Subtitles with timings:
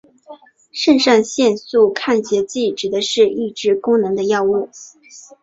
[0.71, 4.67] 肾上腺素拮抗剂指的是抑制功能的药物。